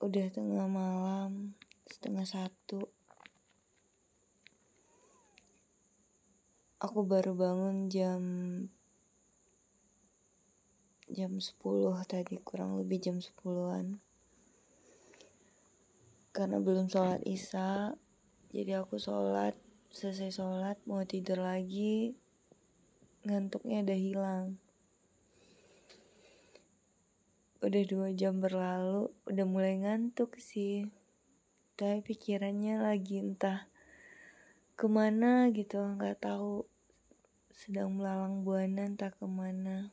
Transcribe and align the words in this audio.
Udah 0.00 0.32
tengah 0.32 0.64
malam, 0.64 1.52
setengah 1.84 2.24
satu. 2.24 2.88
Aku 6.80 7.04
baru 7.04 7.36
bangun 7.36 7.92
jam 7.92 8.22
jam 11.12 11.36
10 11.36 11.52
tadi, 12.08 12.40
kurang 12.40 12.80
lebih 12.80 12.96
jam 12.96 13.20
10-an. 13.20 14.00
Karena 16.32 16.56
belum 16.64 16.88
sholat 16.88 17.20
isya, 17.28 17.92
jadi 18.56 18.80
aku 18.80 18.96
sholat, 18.96 19.52
selesai 19.92 20.32
sholat 20.32 20.80
mau 20.88 21.04
tidur 21.04 21.44
lagi, 21.44 22.16
ngantuknya 23.28 23.84
udah 23.84 23.98
hilang. 24.00 24.46
Udah 27.60 27.84
dua 27.84 28.08
jam 28.16 28.40
berlalu, 28.40 29.12
udah 29.28 29.44
mulai 29.44 29.76
ngantuk 29.76 30.40
sih. 30.40 30.88
Tapi 31.76 32.00
pikirannya 32.00 32.80
lagi 32.80 33.20
entah 33.20 33.68
ke 34.80 34.88
mana 34.88 35.52
gitu, 35.52 35.76
nggak 35.76 36.24
tahu. 36.24 36.64
Sedang 37.52 38.00
melalang 38.00 38.48
buana 38.48 38.88
entah 38.88 39.12
ke 39.12 39.28
mana. 39.28 39.92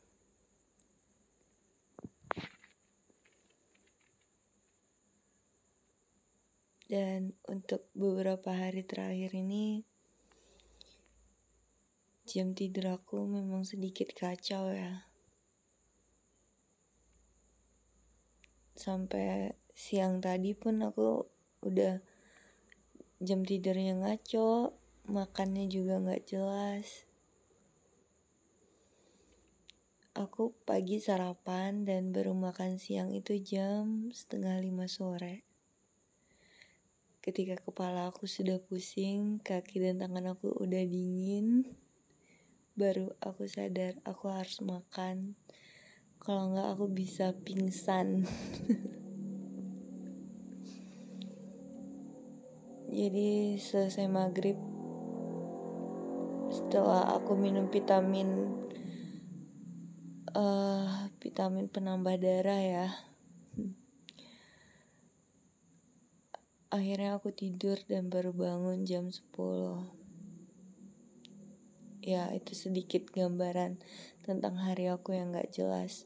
Dan 6.88 7.36
untuk 7.44 7.84
beberapa 7.92 8.48
hari 8.48 8.80
terakhir 8.80 9.36
ini, 9.36 9.84
jam 12.24 12.56
tidur 12.56 12.96
aku 12.96 13.28
memang 13.28 13.68
sedikit 13.68 14.08
kacau 14.16 14.72
ya. 14.72 15.07
Sampai 18.78 19.58
siang 19.74 20.22
tadi 20.22 20.54
pun 20.54 20.78
aku 20.86 21.26
udah 21.66 21.98
jam 23.18 23.42
tidurnya 23.42 23.98
ngaco, 23.98 24.70
makannya 25.10 25.66
juga 25.66 25.98
nggak 25.98 26.22
jelas. 26.30 27.10
Aku 30.14 30.54
pagi 30.62 31.02
sarapan 31.02 31.82
dan 31.82 32.14
baru 32.14 32.38
makan 32.38 32.78
siang 32.78 33.10
itu 33.10 33.34
jam 33.42 34.14
setengah 34.14 34.62
lima 34.62 34.86
sore. 34.86 35.42
Ketika 37.18 37.58
kepala 37.58 38.06
aku 38.06 38.30
sudah 38.30 38.62
pusing, 38.62 39.42
kaki 39.42 39.82
dan 39.82 39.98
tangan 39.98 40.38
aku 40.38 40.54
udah 40.54 40.86
dingin, 40.86 41.66
baru 42.78 43.10
aku 43.18 43.50
sadar 43.50 43.98
aku 44.06 44.30
harus 44.30 44.62
makan. 44.62 45.34
Kalau 46.18 46.50
nggak 46.50 46.68
aku 46.74 46.86
bisa 46.90 47.32
pingsan. 47.46 48.26
Jadi 52.98 53.60
selesai 53.60 54.10
maghrib, 54.10 54.58
setelah 56.50 57.14
aku 57.14 57.38
minum 57.38 57.70
vitamin, 57.70 58.58
uh, 60.34 61.06
vitamin 61.22 61.70
penambah 61.70 62.18
darah 62.18 62.58
ya. 62.58 62.88
Akhirnya 66.74 67.20
aku 67.20 67.30
tidur 67.30 67.78
dan 67.86 68.10
baru 68.10 68.34
bangun 68.34 68.82
jam 68.82 69.14
10. 69.14 69.94
Ya, 72.02 72.32
itu 72.34 72.56
sedikit 72.56 73.14
gambaran 73.14 73.78
tentang 74.28 74.60
hari 74.60 74.92
aku 74.92 75.16
yang 75.16 75.32
gak 75.32 75.48
jelas. 75.48 76.04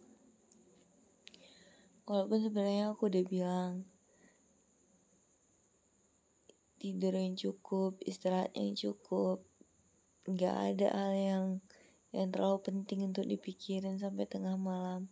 Walaupun 2.06 2.39
sebenarnya 2.39 2.95
aku 2.95 3.11
udah 3.11 3.25
bilang 3.27 3.73
tidur 6.79 7.19
yang 7.19 7.35
cukup, 7.35 7.98
istirahat 8.07 8.55
yang 8.55 8.79
cukup, 8.79 9.42
gak 10.30 10.55
ada 10.55 10.89
hal 10.95 11.13
yang 11.19 11.45
yang 12.14 12.30
terlalu 12.30 12.63
penting 12.63 13.02
untuk 13.11 13.27
dipikirin 13.27 13.98
sampai 13.98 14.30
tengah 14.30 14.55
malam. 14.55 15.11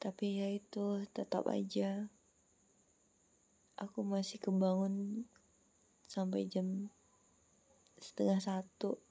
Tapi 0.00 0.40
ya 0.40 0.48
itu 0.48 1.04
tetap 1.12 1.44
aja 1.52 2.08
aku 3.76 4.06
masih 4.06 4.38
kebangun 4.38 5.26
sampai 6.06 6.46
jam 6.46 6.88
setengah 7.98 8.38
satu. 8.38 9.02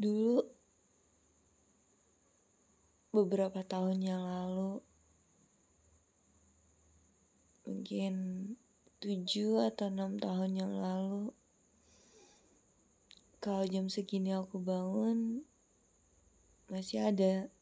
Dulu 0.00 0.40
beberapa 3.12 3.60
tahun 3.60 4.00
yang 4.00 4.24
lalu 4.24 4.80
mungkin 7.68 8.14
tujuh 9.04 9.60
atau 9.68 9.92
enam 9.92 10.16
tahun 10.16 10.56
yang 10.56 10.72
lalu 10.80 11.36
kalau 13.44 13.68
jam 13.68 13.92
segini 13.92 14.32
aku 14.32 14.56
bangun 14.56 15.44
masih 16.72 17.12
ada 17.12 17.52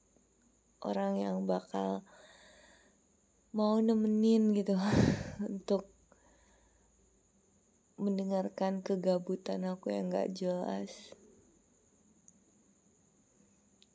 orang 0.79 1.19
yang 1.19 1.43
bakal 1.43 2.07
mau 3.51 3.83
nemenin 3.83 4.55
gitu 4.55 4.79
untuk 5.51 5.91
mendengarkan 7.99 8.79
kegabutan 8.79 9.67
aku 9.67 9.91
yang 9.91 10.07
gak 10.07 10.31
jelas. 10.31 11.18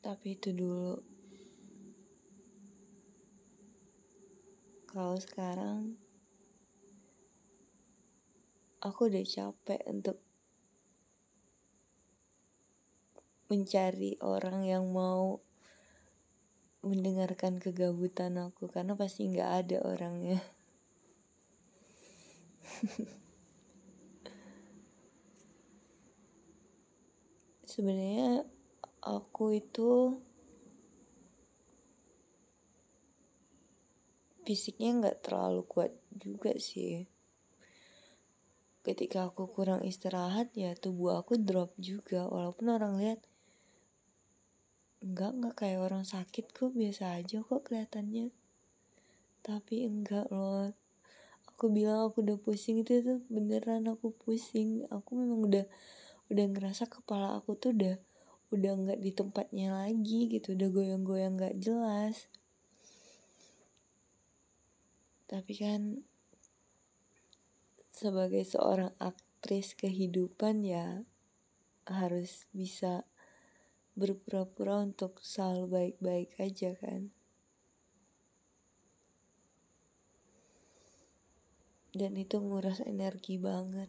Tapi 0.04 0.36
itu 0.36 0.52
dulu. 0.52 1.00
Kalau 4.92 5.16
sekarang 5.16 5.96
aku 8.84 9.08
udah 9.08 9.24
capek 9.24 9.80
untuk 9.88 10.20
mencari 13.48 14.20
orang 14.20 14.68
yang 14.68 14.84
mau 14.92 15.40
mendengarkan 16.84 17.56
kegabutan 17.56 18.36
aku 18.36 18.68
karena 18.68 18.92
pasti 18.92 19.24
nggak 19.32 19.50
ada 19.64 19.80
orangnya. 19.88 20.44
Sebenarnya 27.72 28.44
aku 29.04 29.60
itu 29.60 30.16
fisiknya 34.44 34.90
nggak 35.00 35.18
terlalu 35.24 35.64
kuat 35.68 35.92
juga 36.12 36.56
sih. 36.56 37.04
Ketika 38.84 39.32
aku 39.32 39.48
kurang 39.48 39.80
istirahat 39.84 40.52
ya 40.52 40.76
tubuh 40.76 41.16
aku 41.20 41.40
drop 41.40 41.72
juga. 41.80 42.28
Walaupun 42.28 42.68
orang 42.68 43.00
lihat 43.00 43.20
enggak 45.04 45.36
enggak 45.36 45.54
kayak 45.56 45.80
orang 45.80 46.04
sakit 46.04 46.52
kok 46.52 46.72
biasa 46.72 47.20
aja 47.20 47.40
kok 47.40 47.64
kelihatannya. 47.64 48.32
Tapi 49.40 49.88
enggak 49.88 50.28
loh. 50.28 50.72
Aku 51.48 51.72
bilang 51.72 52.08
aku 52.08 52.24
udah 52.24 52.36
pusing 52.36 52.84
itu 52.84 53.00
tuh 53.00 53.20
beneran 53.32 53.88
aku 53.88 54.12
pusing. 54.12 54.84
Aku 54.92 55.16
memang 55.16 55.48
udah 55.48 55.64
udah 56.28 56.44
ngerasa 56.52 56.88
kepala 56.88 57.36
aku 57.40 57.56
tuh 57.56 57.72
udah 57.72 57.96
udah 58.54 58.72
nggak 58.78 59.00
di 59.02 59.10
tempatnya 59.10 59.74
lagi 59.74 60.30
gitu 60.30 60.54
udah 60.54 60.68
goyang-goyang 60.70 61.34
nggak 61.34 61.58
jelas 61.58 62.30
tapi 65.30 65.52
kan 65.58 66.06
sebagai 67.94 68.42
seorang 68.46 68.92
aktris 68.98 69.74
kehidupan 69.74 70.62
ya 70.62 71.02
harus 71.88 72.48
bisa 72.54 73.04
berpura-pura 73.94 74.82
untuk 74.82 75.22
selalu 75.22 75.64
baik-baik 75.70 76.30
aja 76.42 76.74
kan. 76.74 77.14
Dan 81.94 82.18
itu 82.18 82.42
nguras 82.42 82.82
energi 82.82 83.38
banget. 83.38 83.86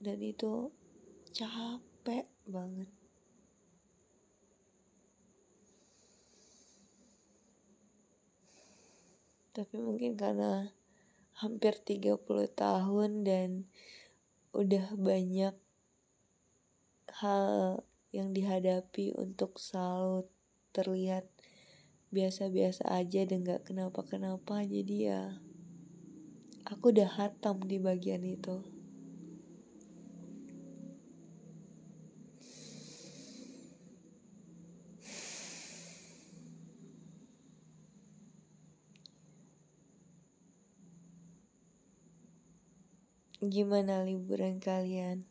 Dan 0.00 0.16
itu 0.24 0.72
capek 1.30 2.26
banget. 2.46 2.90
Tapi 9.50 9.76
mungkin 9.82 10.14
karena 10.14 10.70
hampir 11.40 11.74
30 11.80 12.20
tahun 12.52 13.10
dan 13.24 13.66
udah 14.52 14.94
banyak 14.98 15.54
hal 17.22 17.82
yang 18.10 18.34
dihadapi 18.34 19.14
untuk 19.14 19.58
selalu 19.58 20.26
terlihat 20.74 21.26
biasa-biasa 22.10 22.90
aja 22.90 23.22
dan 23.22 23.46
gak 23.46 23.70
kenapa-kenapa 23.70 24.66
jadi 24.66 24.96
ya 24.98 25.22
aku 26.66 26.90
udah 26.90 27.06
hatam 27.18 27.62
di 27.62 27.78
bagian 27.78 28.26
itu 28.26 28.79
Gimana 43.40 44.04
liburan 44.04 44.60
kalian? 44.60 45.24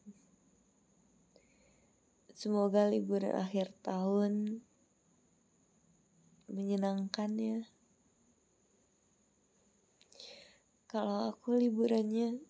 Semoga 2.34 2.90
liburan 2.90 3.38
akhir 3.38 3.70
tahun 3.86 4.66
menyenangkan 6.50 7.38
ya. 7.38 7.62
Kalau 10.90 11.30
aku 11.30 11.54
liburannya 11.62 12.42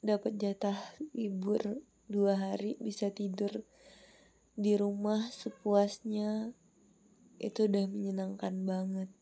dapat 0.00 0.40
jatah 0.40 0.80
libur 1.12 1.84
dua 2.08 2.40
hari 2.40 2.80
bisa 2.80 3.12
tidur 3.12 3.68
di 4.56 4.80
rumah 4.80 5.28
sepuasnya 5.28 6.56
itu 7.36 7.68
udah 7.68 7.84
menyenangkan 7.84 8.64
banget. 8.64 9.12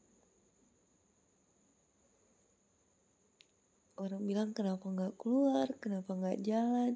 Orang 3.99 4.31
bilang 4.31 4.55
kenapa 4.55 4.87
nggak 4.87 5.19
keluar, 5.19 5.67
kenapa 5.83 6.15
nggak 6.15 6.39
jalan? 6.47 6.95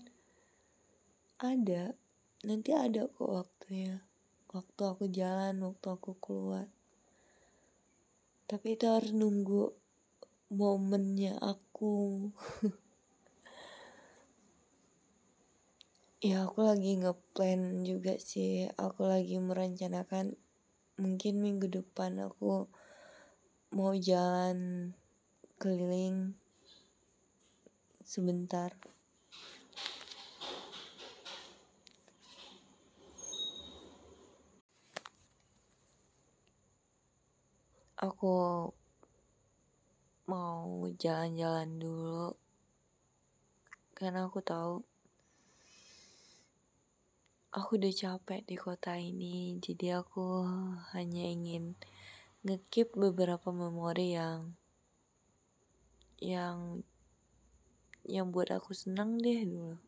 Ada, 1.43 1.99
nanti 2.47 2.71
ada 2.71 3.11
kok 3.11 3.27
waktunya. 3.27 4.07
Waktu 4.47 4.83
aku 4.87 5.11
jalan, 5.11 5.59
waktu 5.67 5.87
aku 5.91 6.15
keluar. 6.23 6.71
Tapi 8.47 8.79
itu 8.79 8.87
harus 8.87 9.11
nunggu 9.11 9.75
momennya 10.55 11.43
aku. 11.43 12.31
ya 16.31 16.47
aku 16.47 16.63
lagi 16.63 17.03
ngeplan 17.03 17.83
juga 17.83 18.15
sih. 18.23 18.71
Aku 18.79 19.11
lagi 19.11 19.43
merencanakan 19.43 20.39
mungkin 21.03 21.43
minggu 21.43 21.67
depan 21.67 22.15
aku 22.23 22.71
mau 23.75 23.91
jalan 23.99 24.95
keliling 25.59 26.39
sebentar. 28.13 28.77
Aku 37.97 38.69
mau 40.29 40.85
jalan-jalan 41.01 41.81
dulu 41.81 42.37
karena 43.97 44.29
aku 44.29 44.45
tahu 44.45 44.85
aku 47.55 47.71
udah 47.79 47.93
capek 47.95 48.43
di 48.45 48.57
kota 48.59 48.99
ini 48.99 49.57
jadi 49.63 50.03
aku 50.03 50.47
hanya 50.97 51.25
ingin 51.27 51.79
ngekip 52.43 52.97
beberapa 52.99 53.55
memori 53.55 54.19
yang 54.19 54.59
yang 56.19 56.83
yang 58.07 58.35
buat 58.35 58.51
aku 58.51 58.75
senang 58.75 59.19
deh 59.23 59.47
dulu. 59.47 59.79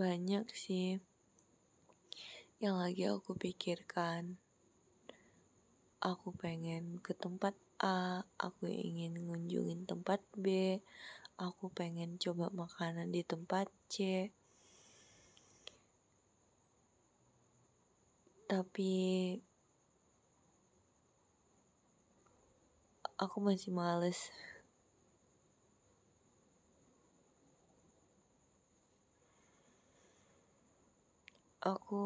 Banyak 0.00 0.48
sih 0.56 0.96
yang 2.60 2.80
lagi 2.80 3.08
aku 3.08 3.36
pikirkan. 3.36 4.36
Aku 6.00 6.32
pengen 6.32 6.96
ke 7.04 7.12
tempat 7.12 7.52
A, 7.80 8.24
aku 8.40 8.68
ingin 8.68 9.16
ngunjungin 9.16 9.84
tempat 9.84 10.24
B, 10.32 10.76
aku 11.40 11.72
pengen 11.72 12.20
coba 12.20 12.52
makanan 12.52 13.08
di 13.08 13.24
tempat 13.24 13.72
C. 13.88 14.28
Tapi 18.44 18.92
aku 23.16 23.36
masih 23.40 23.72
males. 23.72 24.28
Aku 31.64 32.00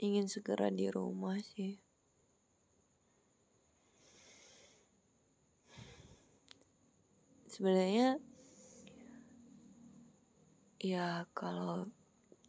ingin 0.00 0.28
segera 0.32 0.72
di 0.72 0.88
rumah 0.88 1.36
sih. 1.40 1.81
Sebenarnya 7.62 8.18
ya 10.82 11.30
kalau 11.30 11.86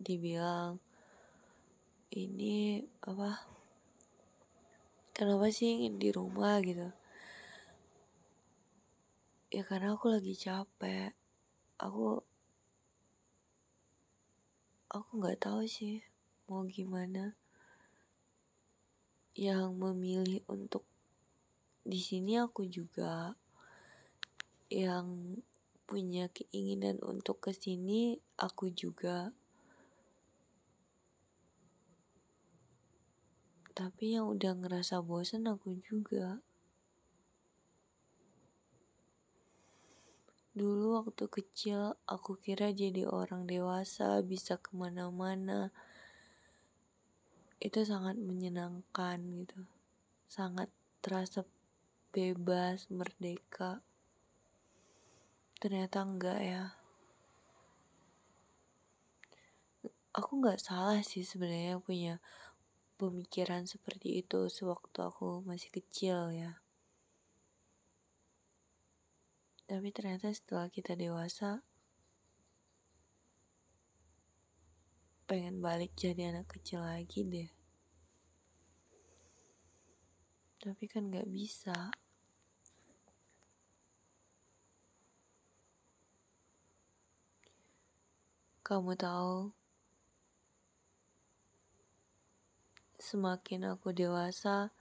dibilang 0.01 0.81
ini 2.09 2.81
apa 3.05 3.45
kenapa 5.13 5.53
sih 5.53 5.77
ingin 5.77 6.01
di 6.01 6.09
rumah 6.09 6.57
gitu? 6.65 6.89
Ya 9.53 9.61
karena 9.69 9.93
aku 9.93 10.09
lagi 10.09 10.33
capek. 10.33 11.13
Aku 11.77 12.17
aku 14.89 15.09
nggak 15.13 15.45
tahu 15.45 15.69
sih 15.69 16.01
mau 16.49 16.65
gimana. 16.65 17.37
Yang 19.37 19.77
memilih 19.77 20.41
untuk 20.49 20.81
di 21.85 22.01
sini 22.01 22.41
aku 22.41 22.65
juga 22.65 23.37
yang 24.71 25.39
punya 25.83 26.31
keinginan 26.31 26.97
untuk 27.03 27.43
ke 27.43 27.51
sini 27.51 28.17
aku 28.39 28.71
juga. 28.71 29.35
Tapi 33.73 34.17
yang 34.17 34.29
udah 34.29 34.53
ngerasa 34.53 35.01
bosan 35.01 35.49
aku 35.49 35.77
juga. 35.81 36.41
Dulu 40.53 41.01
waktu 41.01 41.25
kecil 41.25 41.97
aku 42.05 42.37
kira 42.37 42.69
jadi 42.69 43.09
orang 43.09 43.49
dewasa 43.49 44.21
bisa 44.21 44.61
ke 44.61 44.77
mana-mana. 44.77 45.73
Itu 47.57 47.81
sangat 47.81 48.21
menyenangkan 48.21 49.17
gitu. 49.41 49.65
Sangat 50.29 50.69
terasa 51.01 51.41
bebas 52.13 52.85
merdeka 52.93 53.81
ternyata 55.63 56.03
enggak 56.03 56.39
ya. 56.43 56.63
Aku 60.11 60.43
nggak 60.43 60.59
salah 60.59 60.99
sih 60.99 61.23
sebenarnya 61.23 61.79
punya 61.79 62.19
pemikiran 62.99 63.63
seperti 63.63 64.19
itu 64.19 64.51
sewaktu 64.51 64.99
aku 64.99 65.39
masih 65.47 65.71
kecil 65.71 66.35
ya. 66.35 66.59
Tapi 69.63 69.87
ternyata 69.95 70.35
setelah 70.35 70.67
kita 70.67 70.99
dewasa 70.99 71.63
pengen 75.23 75.63
balik 75.63 75.95
jadi 75.95 76.35
anak 76.35 76.51
kecil 76.59 76.83
lagi 76.83 77.23
deh. 77.23 77.47
Tapi 80.59 80.83
kan 80.91 81.07
nggak 81.07 81.31
bisa 81.31 81.87
Kamu 88.73 88.97
tahu, 88.97 89.53
semakin 92.97 93.69
aku 93.69 93.93
dewasa, 93.93 94.73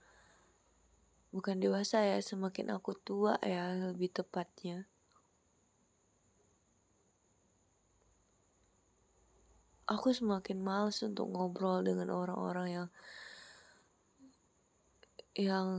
bukan 1.29 1.61
dewasa 1.61 2.01
ya, 2.01 2.17
semakin 2.17 2.73
aku 2.73 2.97
tua 2.97 3.37
ya, 3.45 3.69
lebih 3.93 4.09
tepatnya. 4.09 4.89
Aku 9.85 10.09
semakin 10.09 10.57
males 10.57 10.97
untuk 11.05 11.29
ngobrol 11.29 11.85
dengan 11.85 12.17
orang-orang 12.17 12.67
yang 12.73 12.89
yang 15.37 15.69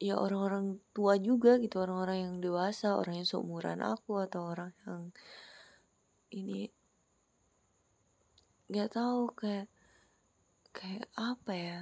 ya 0.00 0.16
orang-orang 0.16 0.80
tua 0.96 1.20
juga 1.20 1.60
gitu, 1.60 1.76
orang-orang 1.76 2.24
yang 2.24 2.34
dewasa, 2.40 2.96
orang 2.96 3.20
yang 3.20 3.28
seumuran 3.28 3.84
aku 3.84 4.16
atau 4.16 4.48
orang 4.48 4.72
yang 4.88 5.12
ini 6.32 6.68
nggak 8.72 8.90
tahu 8.96 9.28
kayak 9.36 9.68
kayak 10.72 11.06
apa 11.14 11.52
ya? 11.52 11.80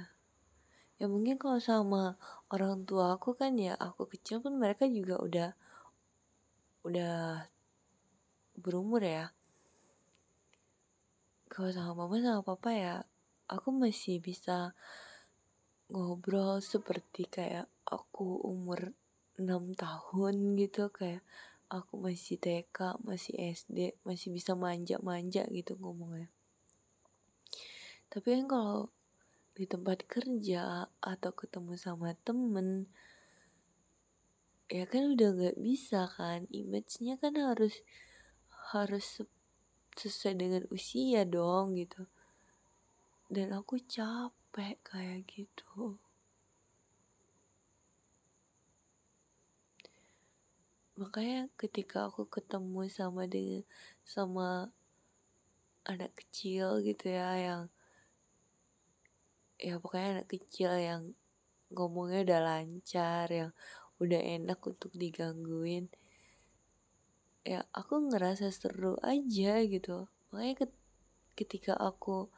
Ya 0.99 1.05
mungkin 1.09 1.39
kalau 1.41 1.57
sama 1.57 2.19
orang 2.53 2.83
tua 2.85 3.15
aku 3.17 3.33
kan 3.33 3.57
ya 3.57 3.73
aku 3.79 4.05
kecil 4.11 4.43
pun 4.43 4.59
mereka 4.59 4.85
juga 4.85 5.17
udah 5.17 5.49
udah 6.85 7.47
berumur 8.59 9.01
ya. 9.01 9.31
Kalau 11.47 11.71
sama 11.71 12.05
mama 12.05 12.19
sama 12.19 12.41
papa 12.43 12.69
ya 12.75 12.95
aku 13.47 13.71
masih 13.75 14.19
bisa 14.23 14.75
ngobrol 15.91 16.63
seperti 16.63 17.27
kayak 17.27 17.67
aku 17.83 18.39
umur 18.47 18.95
6 19.35 19.75
tahun 19.75 20.55
gitu 20.55 20.87
kayak 20.87 21.19
aku 21.71 21.95
masih 21.95 22.35
TK, 22.35 22.99
masih 23.07 23.31
SD, 23.39 23.95
masih 24.03 24.27
bisa 24.35 24.59
manja-manja 24.59 25.47
gitu 25.47 25.79
ngomongnya. 25.79 26.27
Tapi 28.11 28.27
kan 28.27 28.45
kalau 28.51 28.79
di 29.55 29.63
tempat 29.63 30.03
kerja 30.03 30.91
atau 30.99 31.31
ketemu 31.31 31.79
sama 31.79 32.11
temen, 32.27 32.91
ya 34.67 34.83
kan 34.83 35.15
udah 35.15 35.29
gak 35.31 35.57
bisa 35.63 36.11
kan, 36.11 36.43
image-nya 36.51 37.15
kan 37.15 37.39
harus 37.39 37.79
harus 38.75 39.23
sesuai 39.95 40.35
dengan 40.35 40.63
usia 40.75 41.23
dong 41.23 41.79
gitu. 41.79 42.03
Dan 43.31 43.55
aku 43.55 43.79
capek 43.79 44.75
kayak 44.83 45.23
gitu. 45.31 45.95
Makanya 50.99 51.47
ketika 51.55 52.11
aku 52.11 52.27
ketemu 52.27 52.87
sama 52.91 53.25
dengan 53.25 53.63
sama 54.03 54.73
anak 55.87 56.11
kecil 56.13 56.83
gitu 56.83 57.09
ya 57.09 57.35
yang 57.37 57.63
ya 59.61 59.77
pokoknya 59.77 60.21
anak 60.21 60.27
kecil 60.29 60.71
yang 60.75 61.15
ngomongnya 61.71 62.27
udah 62.27 62.41
lancar 62.43 63.25
yang 63.31 63.51
udah 64.01 64.21
enak 64.21 64.59
untuk 64.65 64.91
digangguin 64.93 65.87
ya 67.41 67.65
aku 67.73 68.09
ngerasa 68.09 68.53
seru 68.53 68.97
aja 69.01 69.61
gitu. 69.65 70.05
Makanya 70.29 70.69
ketika 71.33 71.73
aku 71.73 72.29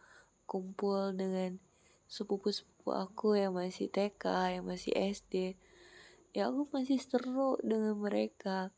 kumpul 0.48 1.12
dengan 1.15 1.60
sepupu-sepupu 2.07 2.93
aku 2.93 3.36
yang 3.39 3.55
masih 3.55 3.89
TK 3.91 4.60
yang 4.60 4.65
masih 4.67 4.91
SD 4.95 5.55
ya 6.34 6.50
aku 6.50 6.66
masih 6.74 6.98
seru 6.98 7.62
dengan 7.62 7.94
mereka. 7.96 8.74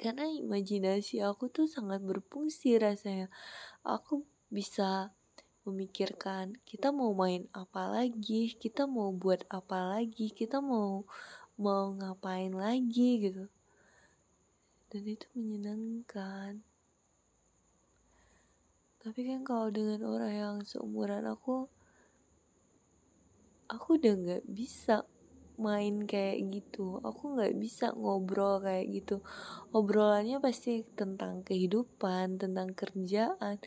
Karena 0.00 0.24
imajinasi 0.24 1.20
aku 1.20 1.52
tuh 1.52 1.68
sangat 1.68 2.00
berfungsi 2.00 2.80
rasanya. 2.80 3.28
Aku 3.84 4.24
bisa 4.48 5.12
memikirkan 5.68 6.56
kita 6.64 6.88
mau 6.88 7.12
main 7.12 7.44
apa 7.52 7.84
lagi 7.92 8.56
kita 8.56 8.88
mau 8.88 9.12
buat 9.12 9.44
apa 9.52 10.00
lagi 10.00 10.32
kita 10.32 10.64
mau 10.64 11.04
mau 11.60 11.92
ngapain 11.92 12.48
lagi 12.56 13.28
gitu. 13.28 13.44
Dan 14.88 15.04
itu 15.04 15.28
menyenangkan. 15.36 16.64
Tapi 19.00 19.20
kan 19.28 19.40
kalau 19.44 19.68
dengan 19.68 20.00
orang 20.08 20.32
yang 20.32 20.56
seumuran 20.64 21.28
aku 21.28 21.68
aku 23.68 24.00
udah 24.00 24.12
nggak 24.16 24.44
bisa 24.48 25.04
main 25.60 26.08
kayak 26.08 26.40
gitu. 26.48 26.98
Aku 27.04 27.36
nggak 27.36 27.54
bisa 27.60 27.92
ngobrol 27.92 28.64
kayak 28.64 28.88
gitu. 28.88 29.16
Obrolannya 29.76 30.40
pasti 30.40 30.82
tentang 30.96 31.44
kehidupan 31.44 32.40
tentang 32.40 32.72
kerjaan. 32.72 33.60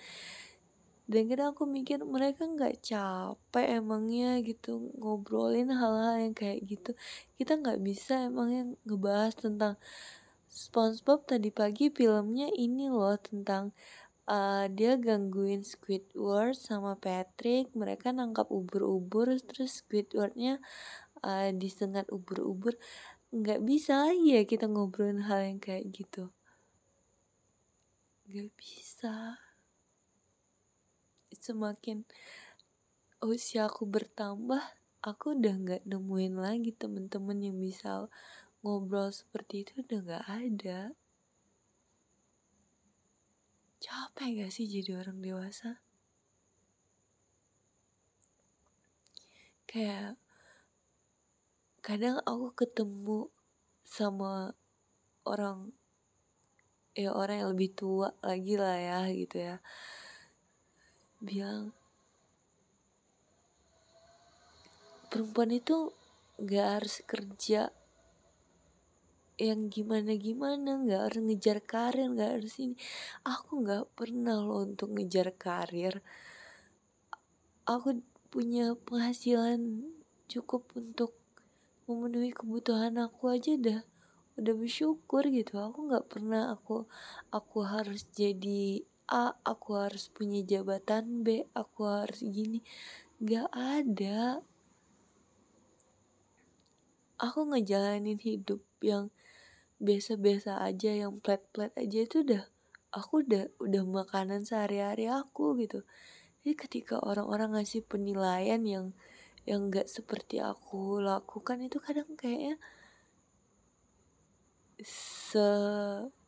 Dan 1.03 1.27
kadang 1.27 1.51
aku 1.53 1.67
mikir 1.67 1.99
mereka 2.01 2.47
nggak 2.47 2.79
capek 2.79 3.83
emangnya 3.83 4.39
gitu 4.41 4.89
ngobrolin 4.97 5.69
hal-hal 5.69 6.15
yang 6.17 6.35
kayak 6.35 6.63
gitu. 6.65 6.91
Kita 7.37 7.59
nggak 7.59 7.79
bisa 7.83 8.31
emangnya 8.31 8.73
ngebahas 8.87 9.35
tentang 9.35 9.75
SpongeBob 10.47 11.27
tadi 11.27 11.49
pagi 11.49 11.89
filmnya 11.91 12.47
ini 12.55 12.87
loh 12.87 13.17
tentang 13.19 13.75
uh, 14.29 14.65
dia 14.71 14.95
gangguin 14.95 15.67
Squidward 15.67 16.55
sama 16.55 16.95
Patrick. 16.95 17.73
Mereka 17.75 18.15
nangkap 18.15 18.47
ubur-ubur 18.47 19.33
terus 19.43 19.83
Squidwardnya 19.83 20.63
uh, 21.23 21.49
disengat 21.55 22.05
ubur-ubur 22.11 22.75
nggak 23.33 23.65
bisa 23.65 24.05
lagi 24.05 24.37
ya 24.37 24.45
kita 24.45 24.69
ngobrolin 24.69 25.25
hal 25.25 25.41
yang 25.41 25.57
kayak 25.57 25.89
gitu. 25.89 26.29
Nggak 28.29 28.53
bisa. 28.53 29.41
Semakin 31.33 32.05
usia 33.25 33.65
aku 33.65 33.89
bertambah 33.89 34.61
aku 35.01 35.33
udah 35.35 35.55
nggak 35.59 35.83
nemuin 35.89 36.35
lagi 36.37 36.71
temen-temen 36.77 37.39
yang 37.41 37.57
bisa 37.57 38.05
ngobrol 38.63 39.11
seperti 39.11 39.67
itu 39.67 39.81
udah 39.83 39.99
nggak 39.99 40.25
ada. 40.29 40.79
Capek 43.83 44.39
gak 44.39 44.51
sih 44.55 44.63
jadi 44.63 44.95
orang 44.95 45.19
dewasa? 45.19 45.83
Kayak 49.67 50.15
kadang 51.83 52.23
aku 52.23 52.55
ketemu 52.55 53.27
sama 53.83 54.55
orang 55.27 55.75
ya 56.95 57.11
orang 57.11 57.43
yang 57.43 57.49
lebih 57.51 57.75
tua 57.75 58.15
lagi 58.23 58.55
lah 58.55 58.79
ya 58.79 58.99
gitu 59.11 59.37
ya. 59.43 59.57
Bilang 61.19 61.75
perempuan 65.11 65.51
itu 65.51 65.91
gak 66.39 66.67
harus 66.79 66.95
kerja 67.03 67.75
yang 69.35 69.67
gimana 69.67 70.13
gimana 70.15 70.77
nggak 70.77 71.01
harus 71.09 71.21
ngejar 71.25 71.59
karir 71.67 72.07
nggak 72.15 72.31
harus 72.39 72.55
ini. 72.63 72.79
Aku 73.27 73.59
nggak 73.59 73.91
pernah 73.91 74.39
loh 74.39 74.63
untuk 74.63 74.95
ngejar 74.95 75.35
karir. 75.35 75.99
Aku 77.67 77.99
punya 78.31 78.71
penghasilan 78.87 79.83
cukup 80.31 80.63
untuk 80.79 81.22
memenuhi 81.89 82.31
kebutuhan 82.31 82.95
aku 82.99 83.33
aja 83.33 83.55
udah 83.55 83.79
udah 84.39 84.53
bersyukur 84.57 85.23
gitu. 85.29 85.61
Aku 85.61 85.89
nggak 85.89 86.09
pernah 86.09 86.53
aku 86.53 86.89
aku 87.29 87.57
harus 87.65 88.07
jadi 88.13 88.81
A 89.03 89.35
aku 89.43 89.75
harus 89.75 90.07
punya 90.09 90.41
jabatan 90.47 91.27
B 91.27 91.43
aku 91.53 91.85
harus 91.85 92.23
gini. 92.23 92.63
Nggak 93.19 93.49
ada. 93.51 94.41
Aku 97.19 97.39
ngejalanin 97.51 98.19
hidup 98.19 98.63
yang 98.81 99.11
biasa-biasa 99.83 100.63
aja 100.63 100.91
yang 100.95 101.19
plat-plat 101.19 101.71
aja 101.75 101.99
itu 102.07 102.23
udah 102.23 102.47
aku 102.95 103.25
udah 103.27 103.51
udah 103.59 103.83
makanan 103.83 104.47
sehari-hari 104.47 105.11
aku 105.11 105.59
gitu. 105.59 105.83
Jadi 106.43 106.53
ketika 106.55 106.95
orang-orang 107.03 107.59
ngasih 107.59 107.83
penilaian 107.83 108.61
yang 108.63 108.95
yang 109.43 109.67
gak 109.67 109.91
seperti 109.91 110.39
aku 110.39 111.03
lakukan 111.03 111.59
itu 111.59 111.77
kadang 111.83 112.15
kayaknya 112.15 112.55
se 114.83 115.47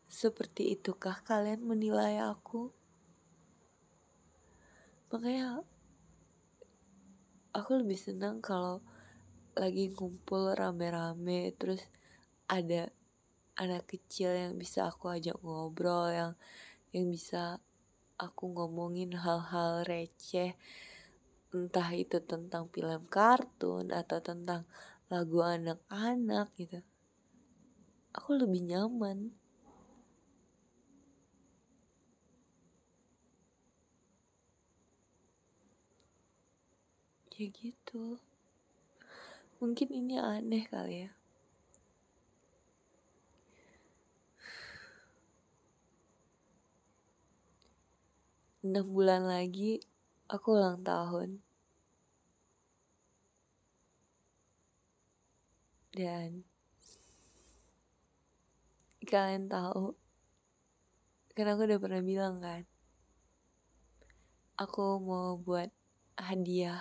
seperti 0.06 0.76
itukah 0.80 1.24
kalian 1.28 1.64
menilai 1.64 2.20
aku? 2.24 2.72
Makanya 5.12 5.64
aku 7.56 7.72
lebih 7.80 8.00
senang 8.00 8.44
kalau 8.44 8.84
lagi 9.56 9.88
ngumpul 9.92 10.52
rame-rame 10.52 11.56
terus 11.56 11.80
ada 12.52 12.92
anak 13.56 13.88
kecil 13.88 14.36
yang 14.36 14.60
bisa 14.60 14.92
aku 14.92 15.08
ajak 15.08 15.40
ngobrol 15.40 16.12
yang 16.12 16.32
yang 16.92 17.08
bisa 17.08 17.64
aku 18.20 18.52
ngomongin 18.52 19.16
hal-hal 19.16 19.88
receh 19.88 20.52
entah 21.56 21.88
itu 21.96 22.20
tentang 22.20 22.68
film 22.68 23.08
kartun 23.08 23.96
atau 23.96 24.20
tentang 24.20 24.68
lagu 25.08 25.40
anak-anak 25.40 26.52
gitu. 26.60 26.84
Aku 28.12 28.36
lebih 28.36 28.68
nyaman. 28.68 29.32
Ya 37.36 37.52
gitu. 37.52 38.20
Mungkin 39.60 39.88
ini 39.92 40.16
aneh 40.20 40.64
kali 40.68 41.08
ya. 41.08 41.12
Enam 48.64 48.88
bulan 48.88 49.28
lagi 49.28 49.84
aku 50.26 50.58
ulang 50.58 50.82
tahun 50.82 51.45
dan 55.96 56.44
kalian 59.08 59.48
tahu 59.48 59.96
karena 61.32 61.56
aku 61.56 61.64
udah 61.72 61.80
pernah 61.80 62.04
bilang 62.04 62.44
kan 62.44 62.68
aku 64.60 65.00
mau 65.00 65.40
buat 65.40 65.72
hadiah 66.20 66.80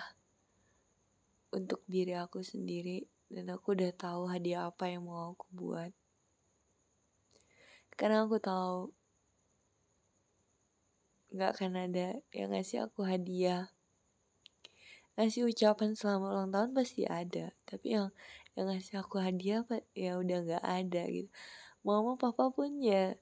untuk 1.51 1.83
diri 1.87 2.15
aku 2.15 2.43
sendiri 2.43 3.07
dan 3.27 3.51
aku 3.51 3.75
udah 3.75 3.91
tahu 3.95 4.31
hadiah 4.31 4.71
apa 4.71 4.91
yang 4.91 5.07
mau 5.07 5.35
aku 5.35 5.47
buat. 5.51 5.91
Karena 7.95 8.27
aku 8.27 8.39
tahu 8.39 8.91
nggak 11.35 11.51
akan 11.55 11.71
ada 11.75 12.07
yang 12.31 12.51
ngasih 12.51 12.87
aku 12.87 13.03
hadiah. 13.03 13.71
Ngasih 15.15 15.47
ucapan 15.47 15.95
selamat 15.95 16.27
ulang 16.31 16.51
tahun 16.51 16.71
pasti 16.75 17.07
ada 17.07 17.55
tapi 17.63 17.95
yang 17.95 18.11
yang 18.55 18.71
ngasih 18.71 19.03
aku 19.03 19.19
hadiah 19.19 19.67
ya 19.91 20.15
udah 20.15 20.37
nggak 20.47 20.63
ada 20.63 21.03
gitu. 21.11 21.29
Mama 21.83 22.15
papa 22.15 22.49
pun 22.49 22.79
ya 22.79 23.19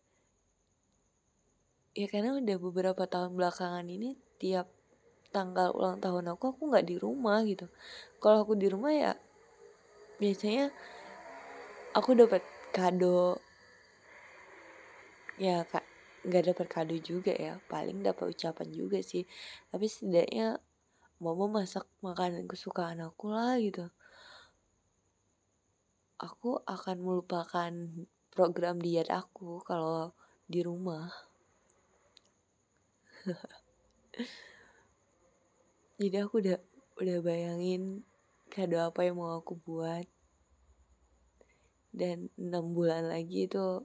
ya 1.93 2.05
karena 2.09 2.37
udah 2.37 2.57
beberapa 2.57 3.03
tahun 3.05 3.37
belakangan 3.37 3.85
ini 3.85 4.17
tiap 4.41 4.69
tanggal 5.33 5.73
ulang 5.73 5.97
tahun 5.97 6.33
aku 6.37 6.53
aku 6.53 6.61
nggak 6.69 6.85
di 6.85 6.95
rumah 7.01 7.41
gitu. 7.49 7.65
Kalau 8.21 8.45
aku 8.45 8.53
di 8.53 8.69
rumah 8.69 8.93
ya 8.93 9.11
biasanya 10.21 10.69
aku 11.97 12.13
dapat 12.13 12.45
kado. 12.69 13.41
Ya 15.41 15.65
kak 15.65 15.81
nggak 16.23 16.53
dapat 16.53 16.67
kado 16.69 16.95
juga 17.01 17.33
ya 17.33 17.57
paling 17.65 18.05
dapat 18.05 18.37
ucapan 18.37 18.69
juga 18.69 19.01
sih. 19.01 19.25
Tapi 19.73 19.89
setidaknya 19.89 20.61
mama 21.17 21.61
masak 21.61 21.89
makanan 22.05 22.45
kesukaan 22.45 23.01
aku 23.01 23.33
lah 23.33 23.57
gitu 23.57 23.89
aku 26.23 26.63
akan 26.63 26.97
melupakan 27.03 27.71
program 28.31 28.79
diet 28.79 29.11
aku 29.11 29.59
kalau 29.67 30.15
di 30.47 30.63
rumah. 30.63 31.11
Jadi 35.99 36.15
aku 36.23 36.39
udah 36.39 36.59
udah 37.03 37.17
bayangin 37.19 38.07
kado 38.47 38.79
apa 38.79 39.03
yang 39.03 39.19
mau 39.19 39.35
aku 39.35 39.59
buat. 39.59 40.07
Dan 41.93 42.31
enam 42.39 42.73
bulan 42.73 43.11
lagi 43.11 43.45
itu 43.51 43.83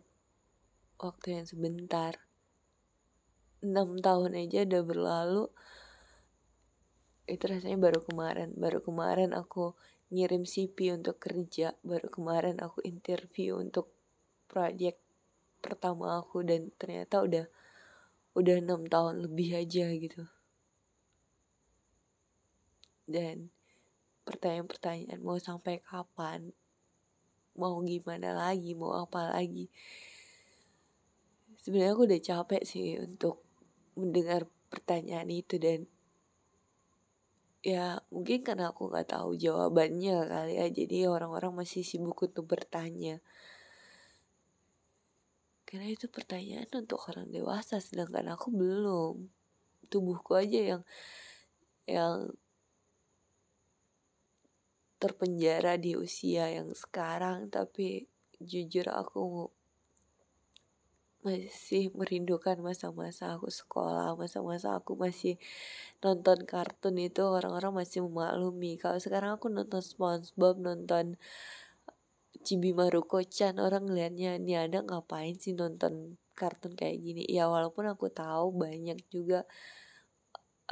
waktu 1.02 1.42
yang 1.42 1.46
sebentar. 1.50 2.16
Enam 3.58 3.98
tahun 3.98 4.38
aja 4.38 4.62
udah 4.62 4.82
berlalu. 4.86 5.44
Itu 7.28 7.50
rasanya 7.50 7.76
baru 7.76 8.00
kemarin. 8.00 8.54
Baru 8.56 8.80
kemarin 8.80 9.36
aku 9.36 9.76
ngirim 10.08 10.44
CV 10.48 10.96
untuk 10.96 11.20
kerja. 11.20 11.76
Baru 11.84 12.08
kemarin 12.08 12.60
aku 12.60 12.80
interview 12.84 13.60
untuk 13.60 13.92
proyek 14.48 14.96
pertama 15.60 16.22
aku 16.22 16.40
dan 16.46 16.72
ternyata 16.80 17.20
udah 17.20 17.46
udah 18.38 18.56
enam 18.62 18.86
tahun 18.86 19.26
lebih 19.28 19.58
aja 19.58 19.90
gitu. 19.92 20.24
Dan 23.08 23.48
pertanyaan-pertanyaan 24.28 25.20
mau 25.24 25.40
sampai 25.40 25.80
kapan? 25.80 26.52
Mau 27.58 27.80
gimana 27.82 28.36
lagi? 28.36 28.76
Mau 28.76 28.94
apa 28.94 29.34
lagi? 29.34 29.66
Sebenarnya 31.58 31.92
aku 31.96 32.04
udah 32.06 32.20
capek 32.22 32.62
sih 32.62 33.00
untuk 33.02 33.42
mendengar 33.98 34.46
pertanyaan 34.70 35.26
itu 35.32 35.58
dan 35.58 35.90
ya 37.58 37.98
mungkin 38.14 38.46
karena 38.46 38.70
aku 38.70 38.86
nggak 38.86 39.18
tahu 39.18 39.34
jawabannya 39.34 40.16
kali 40.30 40.54
ya 40.62 40.66
jadi 40.70 41.10
orang-orang 41.10 41.64
masih 41.64 41.82
sibuk 41.82 42.18
untuk 42.22 42.46
bertanya. 42.46 43.18
Karena 45.68 45.92
itu 45.92 46.08
pertanyaan 46.08 46.70
untuk 46.72 47.12
orang 47.12 47.28
dewasa 47.28 47.76
sedangkan 47.82 48.32
aku 48.32 48.48
belum. 48.48 49.28
Tubuhku 49.92 50.32
aja 50.38 50.76
yang 50.76 50.82
yang 51.88 52.32
terpenjara 54.98 55.78
di 55.78 55.94
usia 55.94 56.50
yang 56.50 56.74
sekarang 56.74 57.48
tapi 57.48 58.10
jujur 58.42 58.86
aku 58.90 59.50
masih 61.28 61.92
merindukan 61.92 62.56
masa-masa 62.64 63.36
aku 63.36 63.52
sekolah, 63.52 64.16
masa-masa 64.16 64.80
aku 64.80 64.96
masih 64.96 65.36
nonton 66.00 66.48
kartun 66.48 66.96
itu 66.96 67.20
orang-orang 67.20 67.84
masih 67.84 68.00
memaklumi. 68.08 68.80
Kalau 68.80 68.96
sekarang 68.96 69.36
aku 69.36 69.52
nonton 69.52 69.84
SpongeBob, 69.84 70.56
nonton 70.56 71.20
Chibi 72.40 72.72
Maruko-chan, 72.72 73.60
orang 73.60 73.84
ngeliatnya 73.84 74.40
ini 74.40 74.56
ada 74.56 74.80
ngapain 74.80 75.36
sih 75.36 75.52
nonton 75.52 76.16
kartun 76.32 76.72
kayak 76.72 76.96
gini. 77.04 77.22
Ya 77.28 77.52
walaupun 77.52 77.84
aku 77.92 78.08
tahu 78.08 78.56
banyak 78.56 78.96
juga 79.12 79.44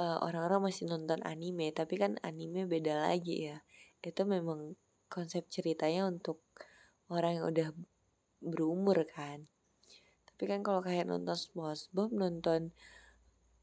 uh, 0.00 0.18
orang-orang 0.24 0.72
masih 0.72 0.88
nonton 0.88 1.20
anime, 1.28 1.68
tapi 1.76 2.00
kan 2.00 2.16
anime 2.24 2.64
beda 2.64 3.12
lagi 3.12 3.52
ya. 3.52 3.60
Itu 4.00 4.24
memang 4.24 4.78
konsep 5.12 5.44
ceritanya 5.52 6.08
untuk 6.08 6.40
orang 7.12 7.42
yang 7.42 7.46
udah 7.52 7.68
berumur 8.40 9.04
kan 9.10 9.50
tapi 10.36 10.52
kan 10.52 10.60
kalau 10.60 10.84
kayak 10.84 11.08
nonton 11.08 11.32
SpongeBob 11.32 12.12
nonton 12.12 12.76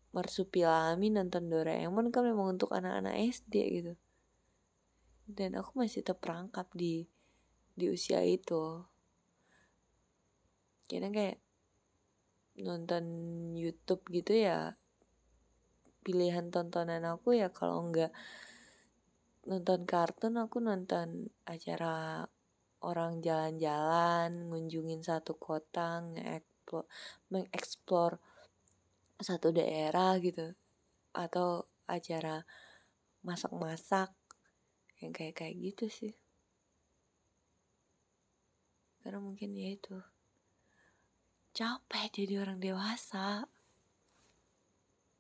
Marsupilami 0.10 1.14
nonton 1.14 1.54
Doraemon 1.54 2.10
kan 2.10 2.26
memang 2.26 2.58
untuk 2.58 2.74
anak-anak 2.74 3.14
SD 3.30 3.54
gitu. 3.78 3.94
Dan 5.30 5.54
aku 5.54 5.78
masih 5.78 6.02
terperangkap 6.02 6.66
di 6.74 7.06
di 7.78 7.86
usia 7.94 8.26
itu. 8.26 8.82
Kayaknya 10.90 11.10
kayak 11.14 11.38
nonton 12.58 13.06
YouTube 13.54 14.02
gitu 14.10 14.34
ya 14.34 14.78
pilihan 16.06 16.50
tontonan 16.54 17.06
aku 17.06 17.38
ya 17.38 17.50
kalau 17.50 17.86
enggak 17.90 18.14
nonton 19.46 19.86
kartun 19.86 20.38
aku 20.38 20.58
nonton 20.62 21.32
acara 21.48 22.26
orang 22.84 23.24
jalan-jalan 23.24 24.52
ngunjungin 24.52 25.02
satu 25.02 25.40
kota 25.40 26.04
nge 26.04 26.53
mengeksplor 27.30 28.18
satu 29.22 29.54
daerah 29.54 30.18
gitu 30.18 30.58
atau 31.14 31.70
acara 31.86 32.42
masak-masak 33.22 34.10
yang 35.00 35.14
kayak 35.14 35.38
kayak 35.38 35.56
gitu 35.62 35.86
sih. 35.92 36.14
Karena 39.04 39.20
mungkin 39.20 39.54
ya 39.54 39.76
itu. 39.76 39.98
Capek 41.54 42.10
jadi 42.10 42.42
orang 42.42 42.58
dewasa 42.58 43.46